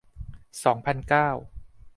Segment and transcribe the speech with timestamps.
[0.63, 1.29] สองพันเก้า